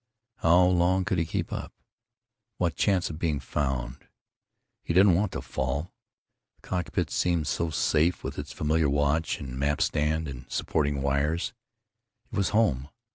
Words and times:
How 0.37 0.63
long 0.65 1.05
could 1.05 1.19
he 1.19 1.25
keep 1.27 1.53
up? 1.53 1.71
What 2.57 2.73
chance 2.75 3.11
of 3.11 3.19
being 3.19 3.39
found? 3.39 4.07
He 4.83 4.95
didn't 4.95 5.13
want 5.13 5.31
to 5.33 5.43
fall. 5.43 5.93
The 6.55 6.67
cockpit 6.69 7.11
seemed 7.11 7.45
so 7.45 7.69
safe, 7.69 8.23
with 8.23 8.39
its 8.39 8.51
familiar 8.51 8.89
watch 8.89 9.39
and 9.39 9.55
map 9.59 9.79
stand 9.79 10.27
and 10.27 10.51
supporting 10.51 11.03
wires. 11.03 11.53
It 12.31 12.35
was 12.35 12.49
home. 12.49 12.89